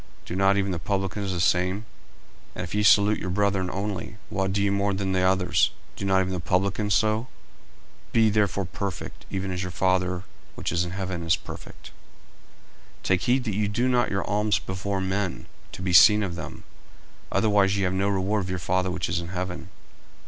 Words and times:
do 0.25 0.35
not 0.35 0.57
even 0.57 0.71
the 0.71 0.79
publicans 0.79 1.31
the 1.31 1.39
same? 1.39 1.81
40:005:047 2.55 2.55
And 2.55 2.63
if 2.63 2.73
ye 2.73 2.81
salute 2.81 3.19
your 3.19 3.29
brethren 3.29 3.69
only, 3.69 4.17
what 4.31 4.51
do 4.51 4.63
ye 4.63 4.71
more 4.71 4.95
than 4.95 5.15
others? 5.15 5.69
do 5.95 6.05
not 6.05 6.21
even 6.21 6.33
the 6.33 6.39
publicans 6.39 6.95
so? 6.95 7.27
40:005:048 8.11 8.11
Be 8.13 8.21
ye 8.23 8.29
therefore 8.31 8.65
perfect, 8.65 9.25
even 9.29 9.51
as 9.51 9.61
your 9.61 9.71
Father 9.71 10.23
which 10.55 10.71
is 10.71 10.83
in 10.83 10.89
heaven 10.89 11.21
is 11.21 11.35
perfect. 11.35 11.91
40:006:001 13.03 13.03
Take 13.03 13.21
heed 13.21 13.43
that 13.43 13.53
ye 13.53 13.67
do 13.67 13.87
not 13.87 14.09
your 14.09 14.27
alms 14.27 14.57
before 14.57 15.01
men, 15.01 15.45
to 15.71 15.83
be 15.83 15.93
seen 15.93 16.23
of 16.23 16.33
them: 16.33 16.63
otherwise 17.31 17.77
ye 17.77 17.83
have 17.83 17.93
no 17.93 18.09
reward 18.09 18.41
of 18.43 18.49
your 18.49 18.57
Father 18.57 18.89
which 18.89 19.07
is 19.07 19.19
in 19.19 19.27
heaven. 19.27 19.69